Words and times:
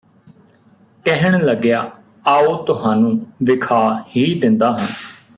ਕਹਿਣ 1.05 1.39
ਲੱਗਿਆ 1.41 1.91
ਆਓ 2.27 2.55
ਤੁਹਾਨੂੰ 2.63 3.27
ਵਿਖਾ 3.43 4.03
ਹੀ 4.15 4.39
ਦਿੰਦਾ 4.39 4.71
ਹਾਂ 4.71 4.87